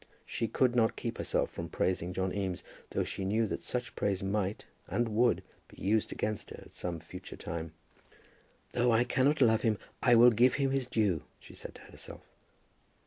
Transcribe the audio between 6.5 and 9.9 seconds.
at some future time. "Though I cannot love him